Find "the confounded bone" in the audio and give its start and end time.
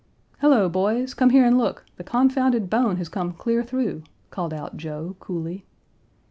1.97-2.95